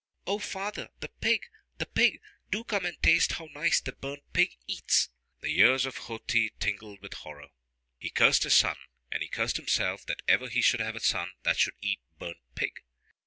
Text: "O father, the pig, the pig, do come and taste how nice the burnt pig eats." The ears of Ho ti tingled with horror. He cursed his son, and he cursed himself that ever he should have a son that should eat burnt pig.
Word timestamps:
"O 0.25 0.39
father, 0.39 0.89
the 0.99 1.09
pig, 1.09 1.41
the 1.77 1.85
pig, 1.85 2.21
do 2.49 2.63
come 2.63 2.87
and 2.87 2.99
taste 3.03 3.33
how 3.33 3.45
nice 3.53 3.79
the 3.79 3.91
burnt 3.91 4.23
pig 4.33 4.53
eats." 4.65 5.09
The 5.41 5.55
ears 5.59 5.85
of 5.85 5.97
Ho 6.09 6.17
ti 6.17 6.49
tingled 6.59 7.01
with 7.03 7.13
horror. 7.13 7.49
He 7.99 8.09
cursed 8.09 8.41
his 8.41 8.55
son, 8.55 8.77
and 9.11 9.21
he 9.21 9.29
cursed 9.29 9.57
himself 9.57 10.03
that 10.07 10.23
ever 10.27 10.49
he 10.49 10.63
should 10.63 10.79
have 10.79 10.95
a 10.95 10.99
son 10.99 11.29
that 11.43 11.59
should 11.59 11.75
eat 11.81 11.99
burnt 12.17 12.37
pig. 12.55 12.81